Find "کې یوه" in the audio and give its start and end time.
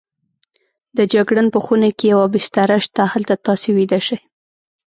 1.97-2.25